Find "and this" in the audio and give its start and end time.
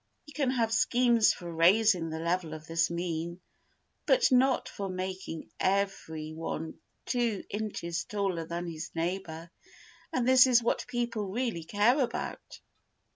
10.11-10.47